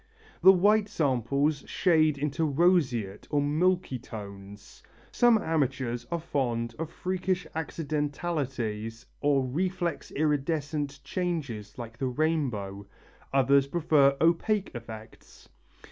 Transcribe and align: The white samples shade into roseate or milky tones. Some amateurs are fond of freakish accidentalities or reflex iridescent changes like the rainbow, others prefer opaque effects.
The 0.41 0.51
white 0.51 0.89
samples 0.89 1.63
shade 1.67 2.17
into 2.17 2.43
roseate 2.43 3.27
or 3.29 3.39
milky 3.39 3.99
tones. 3.99 4.81
Some 5.11 5.37
amateurs 5.37 6.07
are 6.11 6.19
fond 6.19 6.73
of 6.79 6.89
freakish 6.89 7.45
accidentalities 7.55 9.05
or 9.21 9.45
reflex 9.45 10.09
iridescent 10.09 11.01
changes 11.03 11.77
like 11.77 11.99
the 11.99 12.07
rainbow, 12.07 12.87
others 13.31 13.67
prefer 13.67 14.17
opaque 14.19 14.71
effects. 14.73 15.49